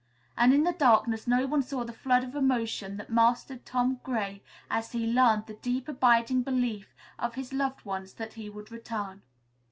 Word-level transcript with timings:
And 0.35 0.51
in 0.51 0.63
the 0.63 0.73
darkness 0.73 1.27
no 1.27 1.45
one 1.45 1.61
saw 1.61 1.83
the 1.83 1.93
flood 1.93 2.23
of 2.23 2.35
emotion 2.35 2.97
that 2.97 3.11
mastered 3.11 3.67
Tom 3.67 3.99
Gray 4.01 4.41
as 4.67 4.93
he 4.93 5.05
learned 5.05 5.45
the 5.45 5.53
deep, 5.53 5.87
abiding 5.87 6.41
belief 6.41 6.95
of 7.19 7.35
his 7.35 7.53
loved 7.53 7.85
ones 7.85 8.13
that 8.15 8.33
he 8.33 8.49
would 8.49 8.71
return. 8.71 9.21